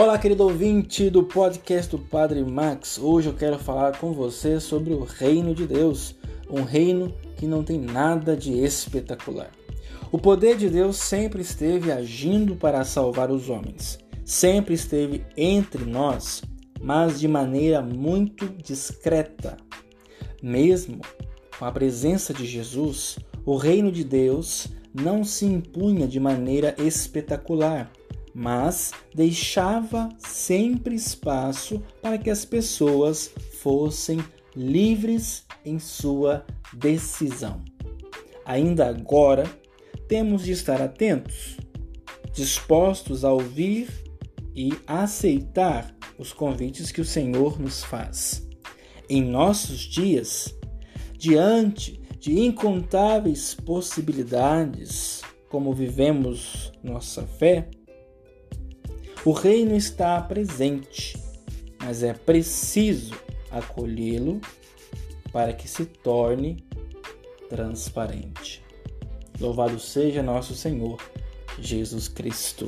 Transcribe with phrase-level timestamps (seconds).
[0.00, 2.98] Olá, querido ouvinte do podcast do Padre Max.
[2.98, 6.14] Hoje eu quero falar com você sobre o reino de Deus,
[6.48, 9.50] um reino que não tem nada de espetacular.
[10.12, 16.42] O poder de Deus sempre esteve agindo para salvar os homens, sempre esteve entre nós,
[16.80, 19.56] mas de maneira muito discreta.
[20.40, 21.00] Mesmo
[21.58, 27.90] com a presença de Jesus, o reino de Deus não se impunha de maneira espetacular
[28.38, 34.20] mas deixava sempre espaço para que as pessoas fossem
[34.54, 37.64] livres em sua decisão.
[38.44, 39.44] Ainda agora,
[40.06, 41.56] temos de estar atentos,
[42.32, 43.88] dispostos a ouvir
[44.54, 48.48] e aceitar os convites que o Senhor nos faz.
[49.10, 50.54] Em nossos dias,
[51.18, 57.68] diante de incontáveis possibilidades, como vivemos nossa fé,
[59.24, 61.18] o reino está presente,
[61.80, 63.14] mas é preciso
[63.50, 64.40] acolhê-lo
[65.32, 66.64] para que se torne
[67.48, 68.62] transparente.
[69.40, 70.98] Louvado seja nosso Senhor
[71.58, 72.66] Jesus Cristo.